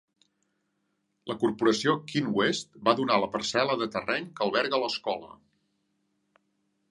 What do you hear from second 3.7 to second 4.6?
de terreny que